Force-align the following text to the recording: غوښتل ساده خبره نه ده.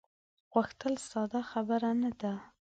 غوښتل 0.53 0.93
ساده 1.09 1.41
خبره 1.51 1.89
نه 2.01 2.11
ده. 2.21 2.33